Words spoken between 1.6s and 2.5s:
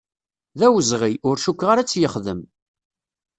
ara a tt-yexdem.